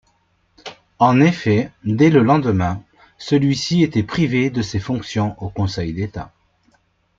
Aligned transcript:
En 0.97 1.21
effet, 1.21 1.71
dès 1.83 2.09
le 2.09 2.23
lendemain, 2.23 2.83
celui-ci 3.19 3.83
était 3.83 4.01
privé 4.01 4.49
de 4.49 4.63
ses 4.63 4.79
fonctions 4.79 5.35
au 5.39 5.49
Conseil 5.51 5.93
d'État. 5.93 6.33